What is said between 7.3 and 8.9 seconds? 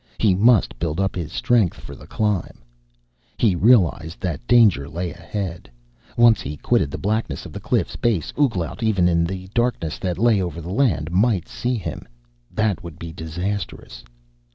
of the cliff's base, Ouglat,